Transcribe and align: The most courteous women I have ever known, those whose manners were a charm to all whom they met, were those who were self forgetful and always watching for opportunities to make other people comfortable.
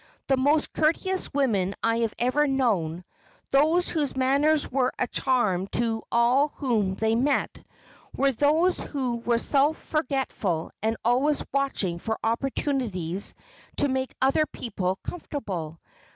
The 0.25 0.35
most 0.35 0.73
courteous 0.73 1.31
women 1.31 1.75
I 1.83 1.97
have 1.97 2.15
ever 2.17 2.47
known, 2.47 3.03
those 3.51 3.87
whose 3.87 4.15
manners 4.15 4.67
were 4.71 4.91
a 4.97 5.05
charm 5.05 5.67
to 5.73 6.01
all 6.11 6.47
whom 6.55 6.95
they 6.95 7.13
met, 7.13 7.63
were 8.15 8.31
those 8.31 8.79
who 8.79 9.17
were 9.17 9.37
self 9.37 9.77
forgetful 9.77 10.71
and 10.81 10.97
always 11.05 11.43
watching 11.51 11.99
for 11.99 12.17
opportunities 12.23 13.35
to 13.77 13.89
make 13.89 14.15
other 14.19 14.47
people 14.47 14.95
comfortable. 15.03 15.79